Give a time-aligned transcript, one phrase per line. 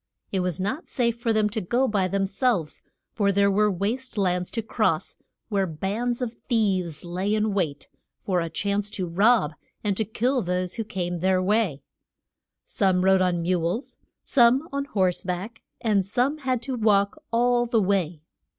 [0.31, 2.81] It was not safe for them to go by them selves,
[3.13, 5.15] for there were waste lands to cross
[5.49, 9.53] where bands of thieves lay in wait for a chance to rob
[9.83, 11.83] and to kill those who came their way.
[11.85, 16.63] [Illustration: NAZ A RETH.] Some rode on mules, some on horse back, and some had
[16.63, 18.23] to walk all the way.